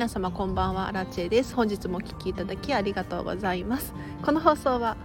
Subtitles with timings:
[0.00, 0.88] 皆様こんばんは。
[0.88, 1.54] アラチェです。
[1.54, 3.92] 本日もお聞きいただきありがとうございます。
[4.22, 4.96] この放送は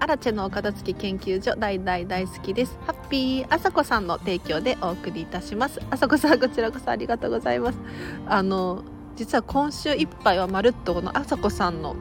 [0.00, 2.78] アラチェのお片付け研究所大大大好きです。
[2.86, 5.82] ハッピーあさこさんの提供でお送りいたします。
[5.90, 7.78] あさこさんこちらこそありがとうございます。
[8.26, 8.84] あの
[9.16, 11.94] 実は今週いっぱいはまるっとこのあさこさんの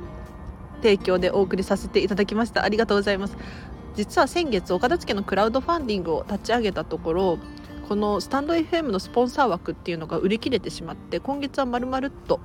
[0.81, 2.63] 提供でお送りさせていただきました。
[2.63, 3.35] ありがとうございます。
[3.95, 7.39] 実は先月お片付けのクラウドファンディングを立ち上げたところ
[7.87, 12.41] このスタンド FM のスポンサー枠っていうのが売り切れてしまって今月はまるまるっと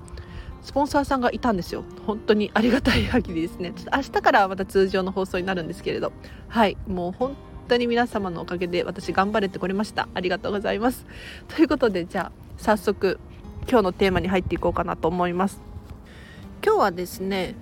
[0.62, 1.82] スポンサーさんがいたんですよ。
[2.06, 3.72] 本当にありがたい限りですね。
[3.74, 6.12] ちょっと明日からまた通常の放送になるんですけれど。
[6.46, 6.76] はい。
[6.86, 7.36] もう本
[7.66, 10.08] 当に皆様のおかげで私頑張れてこれました。
[10.14, 11.04] ありがとうございます。
[11.48, 13.18] ということでじゃあ早速
[13.68, 15.60] 今日のテーマに入っていこうかなと思います。
[16.64, 17.56] 今日はですね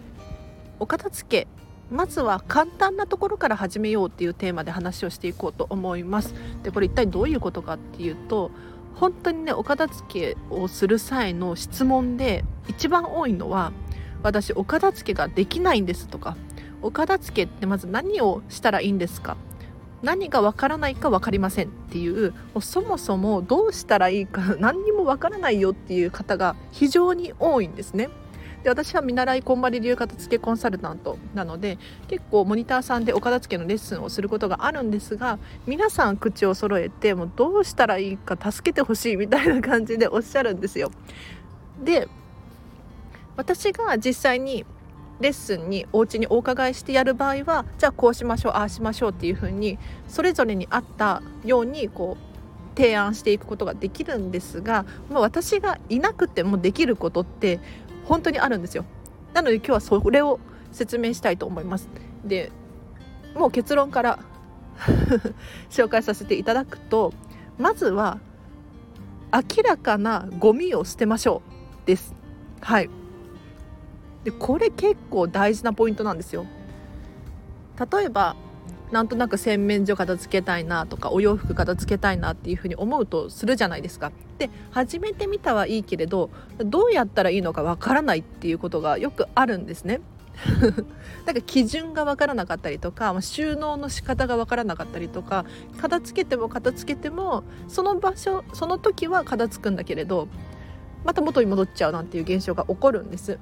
[0.78, 1.59] お片付け
[1.90, 8.50] まずは簡単なところから始めようっていうテーマで話をしていこうと思いますでこれ一体どういうことかっていうと
[8.94, 13.72] 本当にねお片付けをする際の質問で一番多いのは
[14.22, 16.36] 私お片付けができないんですとか
[16.82, 19.36] お片付けってまず何をしたらいいんですか？
[20.02, 28.08] 何がわからないか分かりませんっていうそもそもどうしたらいいか何にもわからないよっていう方が非常に多いんですね。
[28.62, 40.90] で私は見習いこんまり流片付けコンサルタントなので結構モニターさんでお片付けのレッスンをすることがあるんですが皆さん口を揃えてもうどうしたらいいか助けてほしいみたいな感じでおっしゃるんですよ。
[41.82, 42.08] で
[43.36, 44.66] 私が実際に
[45.20, 52.30] レッスンにお家にお伺いしてやる場合はじゃあこうしましょうああしましょうっていう風にそれぞれに合ったようにこう
[52.76, 57.60] 提案していくことができるんですが、まあ、私がいなくてもできることって
[58.10, 58.84] 本当にあるんですよ。
[59.34, 60.40] なので今日はそれを
[60.72, 61.88] 説明したいと思います。
[62.24, 62.50] で
[63.36, 64.18] もう結論から
[65.70, 67.12] 紹介させていただくと
[67.56, 68.18] まずは
[69.32, 71.40] 明らかなゴミを捨てましょ
[71.84, 72.12] うです。
[72.60, 72.90] はい。
[74.24, 76.46] でこれ結構大事なポイントなんですよ。
[77.92, 78.34] 例えば
[78.90, 84.10] なんとなく洗面所片付けたいなとかお洋服片付けたいなっていうふうに思うとするじゃないですか。
[84.38, 90.00] で始めてみたはいいけれどどうやったらいいのかわからないっていうことがよくあるんですね。
[91.26, 95.44] なんか基準が分からなかったりとか収納の仕方が分からなかったりとか
[95.78, 100.28] 片付けても片付けてもその場所その時は片付くんだけれど
[101.04, 103.38] また元に戻っちゃうなんていう現象が起こるんです。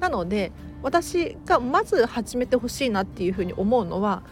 [0.00, 0.50] なので
[0.82, 4.22] 私がまず始めてほしいなっていうふうに思うのは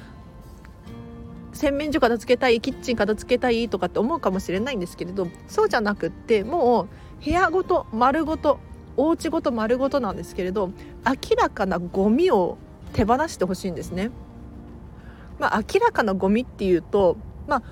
[1.52, 6.88] 洗面所片付けたいキッチン片付けたいとかって思うかもしれないんですけれどそうじゃなくっても
[7.20, 8.58] う部屋ごと丸ごと
[8.96, 10.70] お家ごと丸ごとなんですけれど
[11.06, 12.58] 明らかなゴミを
[12.92, 14.10] 手放してほしいんですね。
[15.38, 17.62] まあ、明らかなゴミっていうと、まあ、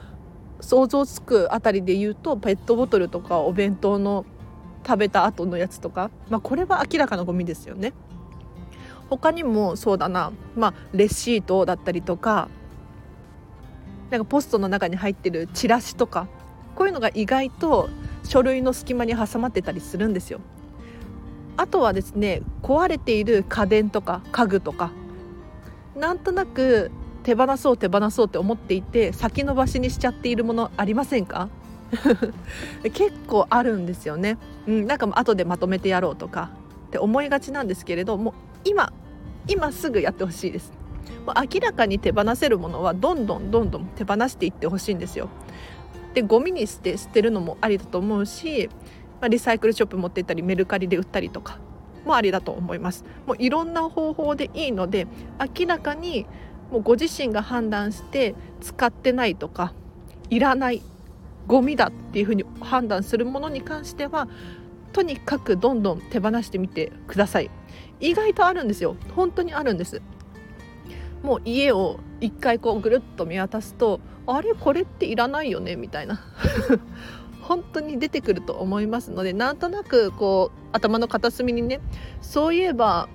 [0.60, 4.25] 想像つくあたりで言うとペットボトルとかお弁当の
[4.87, 7.93] 食べた後のやつとか、まあ、これは明らかなゴミですよね。
[9.11, 12.49] 他にもそうだな、まあ、レシートだったりとか
[14.11, 16.29] なんかポストの中に入ってるチラシとか
[16.75, 17.91] こういうのが意外と
[18.25, 20.41] 書類の隙間に挟まってたりするんですよ。
[21.57, 24.93] あとはですね壊れている家電とか家具とか
[25.97, 26.93] なんとなく
[27.25, 31.49] 手放そう手放そうって思っていて先延ばしにしちゃっているものありませんか？
[32.95, 34.37] 結構あるんですよね、
[34.67, 36.51] うん、なんか後でまとめてやろうとか
[36.89, 38.93] って思いがちなんですけれども今
[39.47, 40.73] 今すぐやってほしいです
[41.27, 45.29] 明らかに手放せるものはどんどんどんどん手放していってほしいんですよ。
[46.15, 48.69] でゴミにして捨てるのもありだと思うし、
[49.21, 51.59] まあ、リサイクルショップ持って行ったりメルカリで売ったりとか
[52.05, 53.05] もありだと思います。
[53.27, 55.07] もういろんな方法でいいので
[55.59, 56.27] 明らかに
[56.71, 59.75] もうご自身が判断して使ってないとか
[60.31, 60.83] いらない
[61.47, 64.29] ゴミだっていうふうに判断するものに関しては
[64.93, 67.50] とにかくどんどん手放してみてください。
[68.00, 68.97] 意外とあるんですよ。
[69.15, 70.03] 本当にあるんです。
[71.22, 74.54] もう家を一回こうぐるっと見渡すとあれ？
[74.54, 75.77] これっていらないよね？
[75.77, 76.21] みたいな。
[77.42, 81.80] 本当に出てくると思いますのでなんとなくこう頭の片隅にね
[82.21, 83.09] そういえば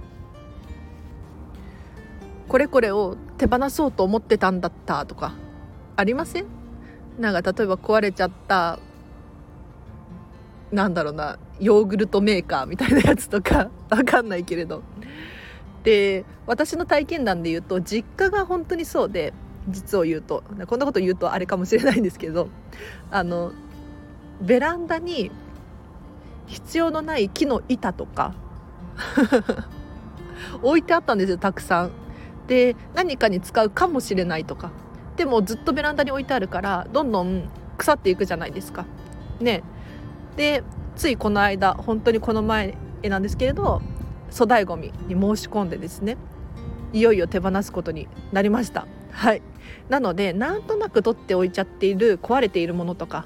[2.47, 5.35] これこれを手放そうと思ってたんだったとか
[5.95, 6.45] ありません？
[7.19, 8.79] なんか例えば壊れちゃった
[10.71, 14.83] なんだろうなヨーグルトメーカーみたいなやつとか わかんないけれど
[15.83, 19.33] で私の体験談で言うと実家が本当にそうで
[19.69, 22.49] 実を言うとこんなこと言うとあれかもしれないんですけど
[23.11, 23.53] あの
[24.41, 25.31] ベランダに
[26.47, 28.33] 必要のない木の板とか
[30.61, 31.91] 置いてあったんですよたくさん。
[32.47, 34.71] で何かに使うかもしれないとか
[35.15, 37.43] でもずっとベランダに置いてあるからどんどん
[37.77, 38.85] 腐っていくじゃないですか。
[39.39, 39.63] ね
[40.35, 40.61] で
[40.95, 43.81] ついこの間本当にこの前なんですけれど
[44.31, 46.17] 粗大ごみに申し込んでですね
[46.93, 48.87] いよいよ手放すことになりました。
[49.11, 49.41] はい。
[49.89, 53.25] なのでなんとなく取っておいちゃっている壊れているものとか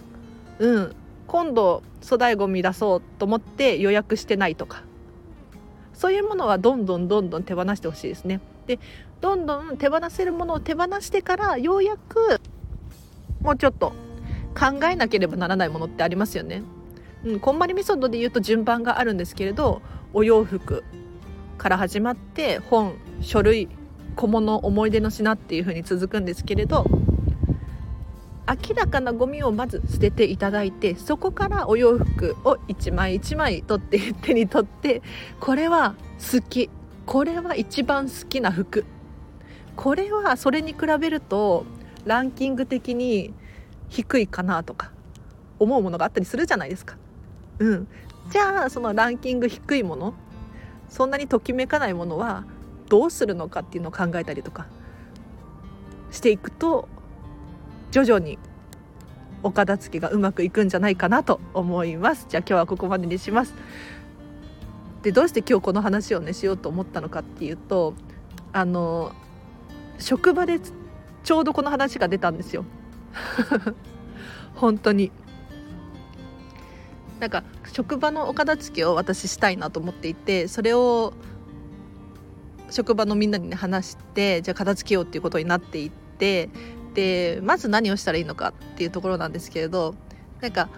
[0.60, 0.96] うん。
[1.28, 4.84] 今度粗大ごみ出そうと思って予約してないとか
[5.94, 8.40] そういうものはどんどんどんどん手放してほしいですね。
[8.66, 8.80] で
[9.20, 12.40] どんどん手放せるものを手放してからようやく
[13.42, 13.94] もうちょっと
[14.58, 16.64] 考えなければならないものってありますよね。
[17.28, 19.82] うん、こんまりメソッドで言うと順番があるんですけれど
[20.14, 20.86] お洋服
[21.58, 23.68] から始まって本書類
[24.16, 26.86] 小物思い出の品っていう風に続くんですけれど
[28.48, 35.02] 明らかなゴミをまず捨てていただいてそこからお洋服を一枚一枚取って手に取って
[35.42, 35.96] これは
[36.32, 36.70] 好き
[37.06, 38.86] これは一番好きな服
[39.76, 41.66] これはそれに比べると
[42.06, 43.34] ランキング的に
[43.90, 44.92] 低いかなとか
[45.60, 46.96] 思うものがあったりするじゃないですか。
[47.60, 47.88] うん、
[48.30, 50.14] じゃあそのランキング低いもの
[50.90, 52.46] そんなにときめかないものは
[52.90, 54.68] どうするのかっていうのを考えたりとか
[56.12, 56.88] していくと
[57.92, 58.38] 徐々に
[59.44, 62.26] お片付けがうまくいくんじゃないかなと思います。
[62.30, 63.54] じゃあ今日はここまでにします。
[65.04, 67.94] でどうして今日この話をねしようと思ったのかっていうと
[68.52, 69.14] あの
[70.00, 70.60] 職場で
[71.24, 72.66] ちょうどこの話が出たんですよ。
[74.56, 75.12] 本当に。
[77.20, 77.44] なんか
[77.74, 81.14] 職場のお片付けを私したいなと思っていてそれを
[82.70, 86.50] 職場のみんなにね話してじゃあ片付けようっていうことになっていって
[86.94, 89.96] でまず何をしたらいいのかっていうところなんですけれど
[90.42, 90.70] なんか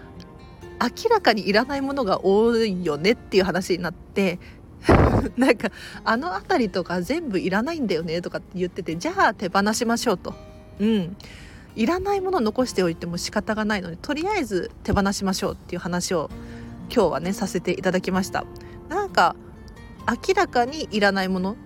[0.80, 4.38] 明らかにいらないものが多いよねっていう話になって
[5.36, 5.70] なんか
[6.04, 10.34] あの辺りとか全部いらないんだよねとかって言っててじゃあ手放しましょうと。
[10.78, 11.16] うん
[11.76, 16.30] いらないものを残しておいても仕方がないのでとりあえず手放しましょうっていう話を
[16.92, 18.44] 今日はねさせていただきました。
[18.88, 19.36] なんか
[20.08, 21.56] 明らかにいらないもの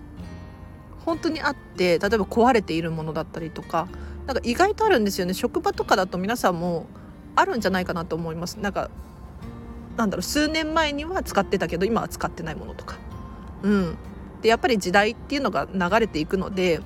[1.05, 3.87] 本当にあって例えば壊れているものだったりとか
[4.27, 5.33] なんか意外とあるんですよね。
[5.33, 6.87] 職場とかだと皆さんも
[7.35, 8.59] あるんじゃないかなと思います。
[8.59, 8.89] なんか
[9.97, 12.97] なんだろう数年前には使ってたけど今は使ってないものとか。
[13.63, 13.97] うん。
[14.41, 16.81] でやっぱり時代っていうのが流れていくので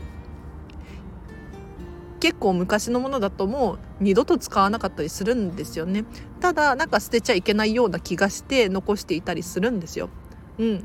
[2.20, 6.06] 結構昔のものだともう二度と使わなかったりするんですよね。
[6.40, 10.10] ただなんか捨てちゃいけないような気がして残していたりするんですよ。
[10.58, 10.84] うん。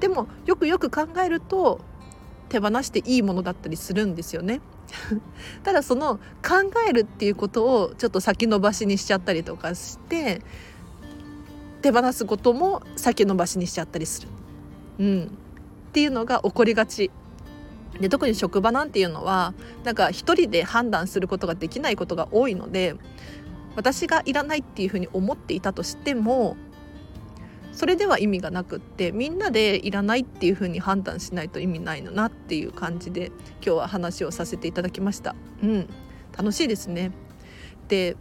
[0.00, 1.80] でもよくよく考えると
[2.48, 4.60] 手放していいものだったりするんですよね。
[5.64, 6.16] ただその
[6.46, 10.42] 考えるっていうことをちょっと先延ばしにしちゃったりとかして
[11.80, 14.28] 手放すことも先延ばしにしちゃったりする、
[14.98, 15.22] うん、
[15.88, 17.10] っていうのが起こりがち。
[18.00, 19.54] で特に職場なんていうのは
[19.84, 22.94] なんか一人で判断することができないことが多いので
[23.76, 26.56] 私がいらないっていうふうに思っていたとしても
[27.72, 35.34] それでは意味がなくってみんなでいらないっていう風に判断しないと意味ないのなっていう感じで今日は話をさせていただきました。
[35.62, 35.88] うん。
[36.36, 37.12] 楽しいですね。
[37.88, 38.16] で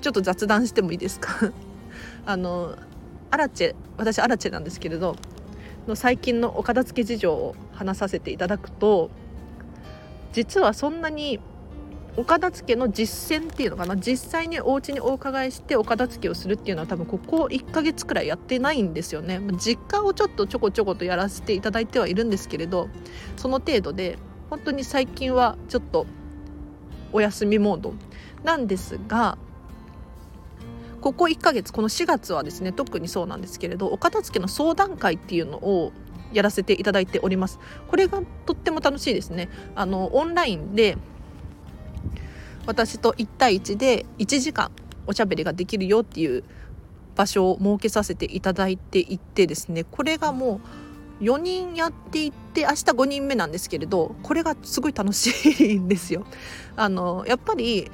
[0.00, 1.52] ちょっと雑談してもいいですか？
[2.24, 2.76] あの
[3.30, 5.16] アラチェ私アラチェなんですけれど
[5.86, 9.10] の最近のお片付け事情を話させていただくと
[10.32, 11.40] 実はそんなに
[12.16, 19.40] お片付けの実践っていうのかな実際にお家にお伺いしてお片付けをするっていうのは多分ここ1ヶ月くらいやってないんですよね。
[19.56, 22.88] 実家をちょっとちょこちょことやらせていただいてはいるんですけれど
[23.36, 24.18] その程度で
[24.50, 26.06] 本当に最近はちょっと
[27.14, 27.94] お休みモード
[28.44, 29.38] なんですが
[31.00, 35.92] ここ1ヶ月この4月はですね特にそうなんですけれどお片付けの相談会っていうのを
[36.32, 37.58] やらせていただいております。
[37.88, 39.48] これがとっても楽しいですね。
[39.74, 40.96] あのオンラインで
[42.66, 44.70] 私と1対1で1時間
[45.06, 46.44] おしゃべりができるよっていう
[47.16, 49.84] 場所を設けさせていただいていてですね。
[49.84, 50.60] これがも
[51.20, 56.24] う4人やっていって明日5人目なんですけれどこれがすごい楽しいんですよ。
[56.76, 57.90] あのやっぱり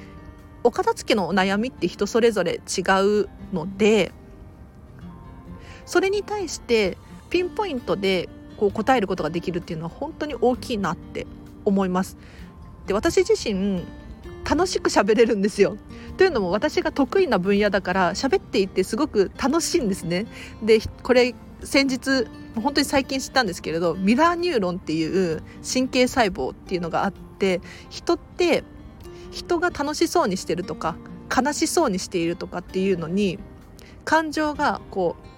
[0.63, 2.81] お片付けのお悩みって人それぞれ違
[3.23, 4.11] うので
[5.85, 6.97] それに対して
[7.29, 11.27] ピンポイントでこう答えることができるっていうのは本当に大きいなって
[11.65, 12.17] 思います。
[12.87, 13.83] で私自身
[14.49, 15.77] 楽しく喋れるんですよ。
[16.17, 20.25] というのも私が得意な分野だから喋っていてすごく楽しいんですね。
[20.63, 28.63] でこれ先日本当に最近知ったんですけれどミラーニューロンっていう神経細胞っていうのがあって人って
[29.31, 30.95] 人が楽しそうにしてるとか
[31.35, 33.37] 悲しそうにしているとかっていうのに
[34.03, 35.28] 感情がこう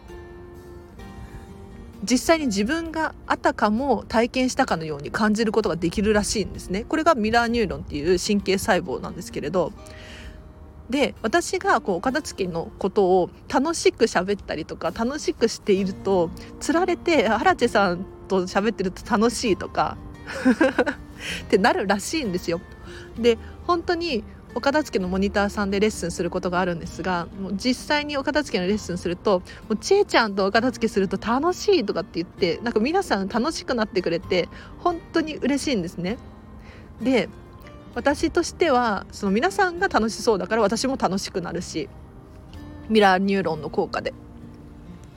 [2.04, 9.72] 実際に自分があたかも体験したかのように感じることができるらしいんですねこれがミラーニューロンっていう神経細胞なんですけれど
[10.90, 16.30] で私がこうお片付けのことを楽しく喋ったりとか楽しくしていると
[16.60, 19.98] つられて荒地さんと喋ってると楽しいとか
[21.46, 22.60] ってなるらしいんですよ。
[23.18, 29.40] で本当にお片付けのモニターさんでレッスンすることがあるんですがもう実際にお片付けのレッスンすると
[29.70, 36.18] 「もうちえちゃんとお片付けすると楽しい」とかって言ってなんか皆さん楽しくなってくれて本当に嬉しいんですね。
[37.02, 37.30] で
[37.96, 41.90] 私としてはその皆さんが楽しそうだから私も楽しくなるし
[42.90, 44.14] ミラーニューロンの効果で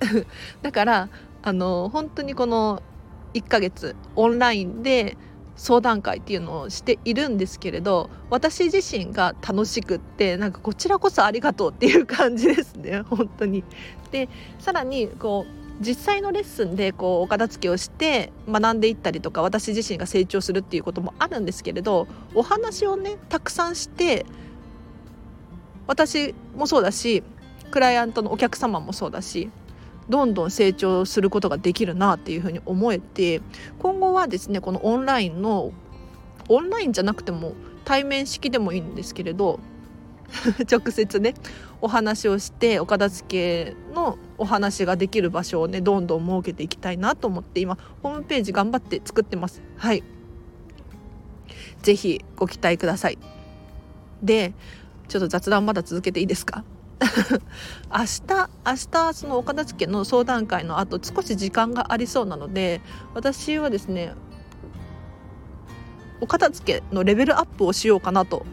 [0.62, 1.08] だから
[1.42, 2.82] あの本当にこの
[3.34, 5.16] 1ヶ月オンラインで
[5.56, 13.64] 相談会っていうのをしているんですけれど私自身が楽しくってなんかこちらこそありがとうっていう感じですね 本当に。
[14.11, 24.25] でさらにこう実際のレッスンでこうお片付けをして学んでいったりとか私自身が成長するっていうこともあるんですけれどお話をねたくさんして
[25.88, 27.25] 私もそうだし
[27.73, 29.50] クライアントのお客様もそうだし
[30.08, 33.40] どんどん成長することができるなっていうふうに思えて
[33.78, 35.73] 今後はですねこのオンラインの
[36.49, 39.61] オンラインじゃなくても対面式でもいいんですけれど
[40.70, 41.34] 直接ね
[41.80, 49.62] お話をしてお片付けのお話ができる場所をねどんどん設けていきたいなと思って今ホームページ頑張って作ってます。
[49.76, 50.02] はい。
[51.82, 53.18] 是非ご期待ください。
[54.23, 54.54] で
[55.08, 56.64] ちょっと雑談まだ続けていいですか？
[57.92, 62.80] 明日明日そのお片付けの相談会の後少し時間がありそうなので
[63.14, 64.14] 私はですね
[66.20, 68.46] お片付けのレベルアップをしようかなと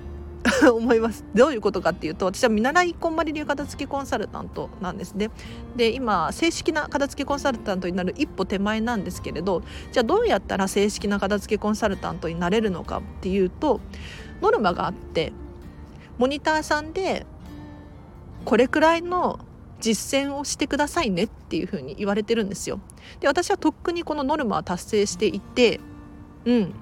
[0.74, 1.24] 思います。
[1.36, 5.30] どういうことかっていうと私は見習いこんまり流片付けコンサルタントなんですね。
[5.76, 13.80] で今正式な片付けコンサルタントになる一歩手前なんですけれどじゃあどうやったら正式な片付けコンサルタントになれるのかっていうと
[14.42, 15.32] ノルマがあって
[16.18, 17.26] モニターさんで
[18.46, 19.40] これくらいの
[19.80, 22.80] 実践をしてくださいねっていうふうに言われてるんですよ。
[23.20, 25.80] で私はとっくにこのノルマは達成していて
[26.46, 26.74] うん。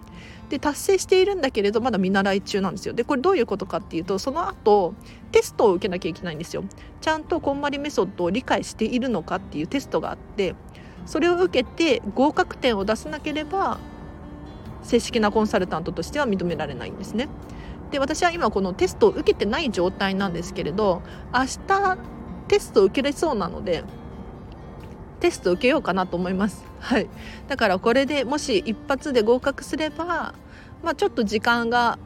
[0.50, 2.94] で達成しているんだけれどまだ見習い中なんですよ。
[2.94, 4.96] でこれどういうことかっていうとその後
[5.32, 6.64] テストを受けなきゃいけないんですよ。
[7.02, 10.56] ちゃんとこんまりメソッドを理解しているのかっていうテストがあって
[11.06, 13.80] それを受けて合格点を出さなければ
[14.82, 17.30] 正式なコンサルタントとしては認められないんですね。
[17.92, 21.02] で私は今このテストを受けてない状態なんですけれど
[21.34, 21.98] 明日
[22.48, 23.84] テストを受けれそうなので
[25.20, 26.64] テストを受けようかなと思います。
[26.80, 27.10] はい、
[27.48, 30.34] だからこれでもし一発で合格すれば、
[30.82, 32.00] まあ、ちょっと時間が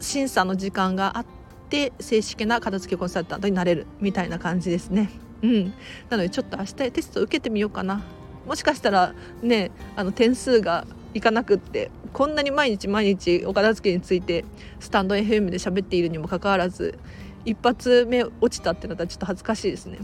[0.00, 1.26] 審査の時間があっ
[1.70, 5.10] て正式な片付けコンサルタントになれるみたいな感じですね。
[5.42, 5.64] うん、
[6.10, 8.02] なのでちょっと明日テストを受けてみようかな。
[8.46, 14.44] もしかしたらねあの点数がいかなくってこんなに毎日毎日お片付けについて
[14.80, 16.98] スタンド FM で喋っているにもかかわらず
[17.46, 19.98] 一発目落ちたってなったらちょっと恥ずかしいですね。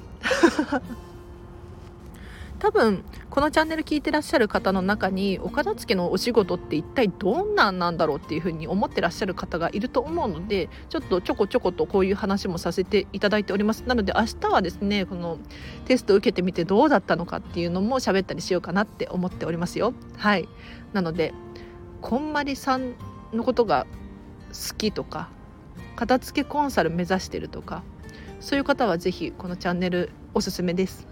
[2.63, 13.83] 多分このチャンネル聞いてらっしゃる方の中にお片付けのお仕事って一体どんなんなんだろうっていうふうに思ってらっしゃる方がいると思うのでちょっとちょこちょことこういう話もさせていただいております。
[13.89, 15.39] なので明日はですねこの
[15.87, 19.93] テスト受けてみてどうだったのかっていうのも喋ったりしようかなって思っておりますよ。
[20.17, 20.49] はい。
[20.93, 21.35] なので
[22.01, 22.95] こんまりさん
[23.33, 23.89] のことが
[24.51, 25.31] 好きとか
[25.97, 27.83] 片付けコンサル目指してるとか
[28.39, 31.07] そういう方は是非このチャンネルおすすめです。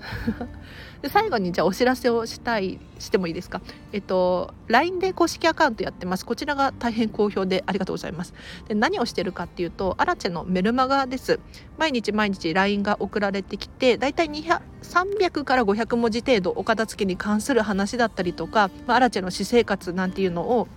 [1.03, 3.61] で最後にじゃあお知らせをしたいしてもいいですか？
[3.93, 6.27] えっと LINE で公式アカウントやってます。
[6.27, 8.35] こちらが大変好評でありがとうございます。
[8.69, 11.41] で何をしてるかっていうとアラチェのメルマガです。
[11.79, 20.69] 毎日毎日 LINE が送られてきてだいたい300から500文字程度お片付けに関する話だったりとか、まあ、アラチェの私生活なんていうのを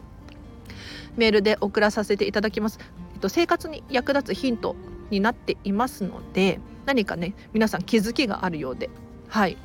[1.15, 2.79] メールで送らさせていただきます、
[3.27, 4.75] 生活に役立つヒント
[5.09, 8.89] になっていますので何かね皆さん気づきがあるようで。
[9.27, 9.57] はい。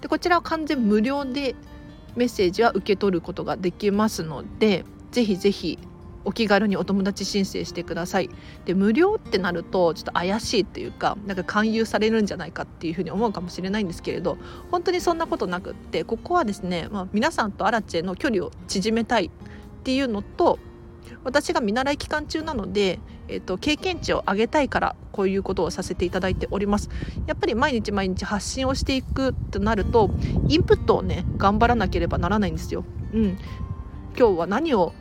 [0.00, 1.54] でこちらは完全無料で
[2.14, 5.78] メッセージは受け取ることができますのでぜひぜひ
[6.26, 8.30] お気軽にお友達申請してください。
[8.64, 14.38] で無料ってなるとちょっと怪しいっていうかなんか勧誘されるんじゃないかっていうふうに思うかもしれないんですけれど
[14.70, 19.30] 本当にそんなことなくってここはですね、まあ、皆さんとアラチェの距離を縮めたいっ
[19.82, 20.58] ていうのと
[21.24, 26.90] 私が見習い期間中なので、えーと、経験値を上げたいからこういうことをさせていただいております。
[27.26, 30.10] やっぱり毎日毎日発信をしていくとなると
[30.48, 32.84] インプットをね頑張らなければならないんですよ。
[33.12, 33.38] うん、
[34.18, 34.92] 今日は何を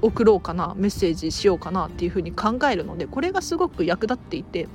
[0.00, 4.68] 送ろうかなメッセージしようかなっていうふうに考えるのでこれがすごく役立っていて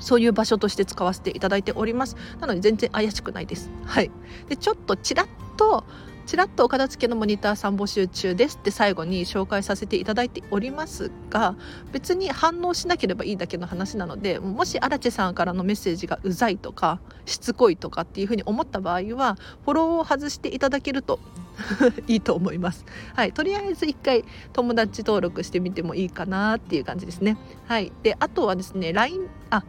[0.00, 2.16] そういう場所として使わせていただいております。
[2.40, 3.70] なので全然怪しくないです。
[3.84, 4.10] はい。
[4.48, 5.84] でちょっとちらっと
[6.30, 11.56] ちらっとお片付けのモニターさん募集中ですって最後に紹介させていただいておりますが
[11.90, 21.18] 別に反応しなければいいだけの話なのでもし荒地さんからのメッセージがうざいとかしつこいとかっていうふうに思った場合はフォローを外していただけると
[22.06, 22.86] いいと思います。
[23.16, 27.38] はい、とりあえず一回友達登録してみてもいいかなっていう感じですね。
[27.66, 29.64] はい、であとはですね LINE あ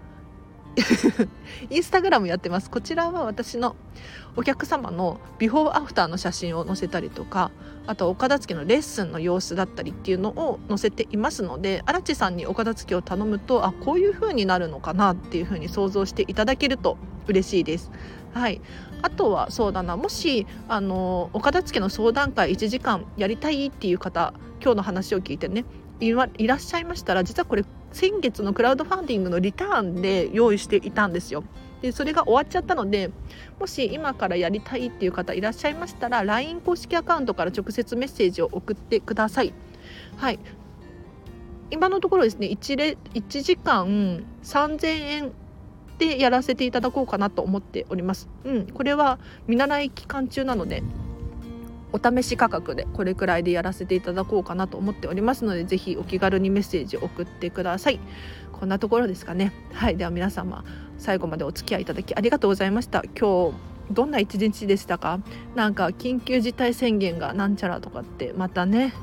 [1.70, 2.70] インスタグラムやってます。
[2.70, 3.76] こちらは私の
[4.36, 7.52] お客様のビフォーアフターの写真を載せたりとか
[7.88, 16.98] あとお片付けのレッスンの様子だったりっていうのを載せていますので荒地さんにお片付けを頼むとあこういう風になるのかなっていう風に想像していただけると
[17.28, 17.92] 嬉しいです。
[18.34, 18.62] はい、
[19.02, 19.98] あとはそうだな。
[19.98, 25.66] もしあのお片付けの相談会1時間やりたいっていう方今日の話を聞いてね
[26.00, 31.44] いらっしゃいましたら実はこれ先月のクラウドファンディングのリターンで用意していたんですよ。
[31.82, 33.10] でそれが終わっちゃったので
[33.60, 39.54] もし今からやりたいっていう方いらっしゃいましたら LINE 公式アカウントから直接メッセージを送ってください。
[40.18, 40.40] はい
[41.72, 45.32] 今のところですね 1, レ1時間3000円
[45.98, 48.28] でやらせていただこうかなと思っております。
[48.44, 50.84] うん、これは見習い期間中なので
[51.94, 58.00] お試し価格でこれくらいでやらせていただこうかなと思っておりますのでぜひお気軽にメッセージ送ってください。
[58.54, 59.52] こんなところですかね。
[59.74, 60.64] はいでは皆様
[60.98, 63.04] 最後までお付き合いいただきありがとうございました。
[63.20, 63.58] 今日
[63.92, 65.20] どんな一日でしたか？
[65.56, 68.94] なんか緊急事態宣言がなんちゃらとかってまたね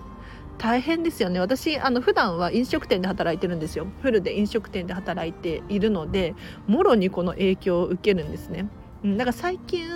[0.57, 1.41] 大変ですよね。
[1.41, 3.87] 私あの普段は飲食店で働いてるんですよ。
[4.01, 6.35] フルで飲食店で働いているので
[6.67, 8.69] もろにこの影響を受けるんですね、
[9.05, 9.89] うん、だから最近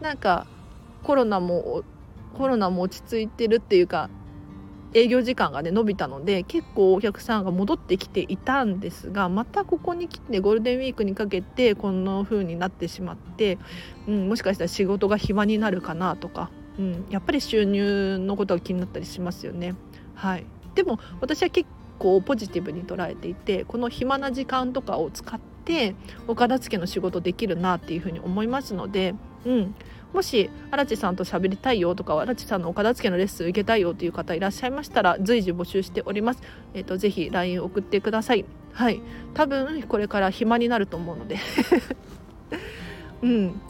[0.00, 0.46] なんか
[1.02, 1.82] コロナも
[2.36, 4.10] コロナも落ち着いてるっていうか
[4.92, 13.58] 営業時間がね伸びたので結構お客さんが戻ってきていたんですがまたここに来てゴールデンウィークにかけてこんな風になってしまって、
[14.08, 19.74] うん、もしかしたら仕事が暇になるかなとかうん、やっぱり収入のことが気になったりしますよね。
[20.14, 21.68] はい、でも私は結
[21.98, 25.38] 構ポジティブに捉えていてこの暇な時間とかを使っ
[25.70, 25.94] て
[26.26, 29.14] お片付けの仕事できるなっていうふうに思いますので、
[29.46, 29.74] うん、
[30.12, 36.42] もし荒地さんと喋りたいよとか荒地さんのお片付けのレッスン受けたいよという方いらっしゃいましたら随時募集しております。
[36.74, 38.44] えっ、ー、とぜひ LINE 送ってください。
[38.72, 39.00] はい、
[39.34, 41.38] 多分これから暇になると思うので。
[43.22, 43.60] うん、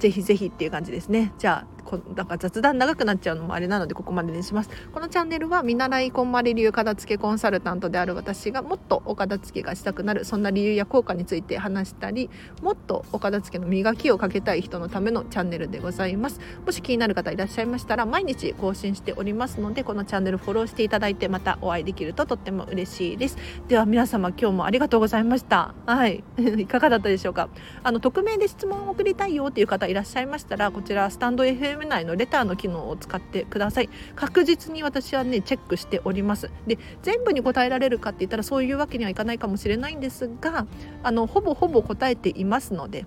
[0.00, 1.32] ぜひぜひっていう感じですね。
[1.38, 4.70] じゃあこなんか雑談長くなっちゃうのもあれなのでここまでにします。
[4.92, 12.28] このチャンネルは見習いこんまり流片付けコンサルタントである私がもっとお片付けがしたくなるそんな理由や効果について話したり
[12.60, 16.40] もっとお片付けの磨きをかけたい人のためのチャンネルでございます。
[16.64, 23.36] もし気になる方いらっしゃいましたら毎日更新しておりますのでこのチャンネルフォローしていただいてまたお会いできるととっても嬉しいです。
[23.68, 25.74] では皆様今日もありがとうございました。
[25.86, 26.24] はい。
[26.58, 27.48] いかがだったでしょうか。
[27.82, 33.90] あの匿名で質問を送りたいよっていう方いらっしゃいましたらこちらスタンド FM 内のレターの機能を使ってください。
[34.14, 36.50] 確実に私はねチェックしております。
[36.66, 40.66] で全部に答えられるかって言ったらそういうわけにはいかないかもしれないんですが
[41.02, 43.04] あのほぼほぼ答えていますので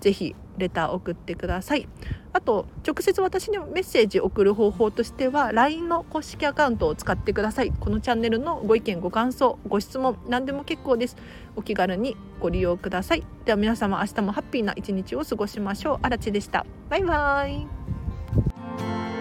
[0.00, 1.88] ぜひレター送ってください。
[2.34, 7.72] あと直接私にメッセージ送る方法としては LINE の公式アカウントを使ってください。
[7.72, 11.16] このチャンネルのご意見ご感想ご質問何でも結構です。
[11.56, 13.24] お気軽にご利用ください。
[13.44, 15.98] では皆様明日もハッピーな一日を過ごしましょう。
[16.02, 16.66] あらちでした。
[16.88, 18.01] バイバーイ。
[18.78, 19.11] Bye.